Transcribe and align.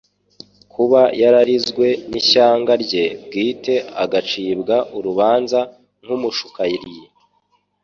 kuba 0.73 1.01
yararizwe 1.21 1.85
n'ishyanga 2.09 2.73
rye 2.83 3.05
bwite 3.23 3.75
agacibwa 4.03 4.75
urubanza 4.97 5.59
nk'umushukariyi 6.03 7.03